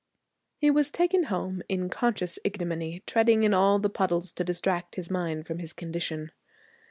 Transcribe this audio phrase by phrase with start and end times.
[0.57, 5.11] He was taken home in conscious ignominy, treading in all the puddles to distract his
[5.11, 6.31] mind from his condition.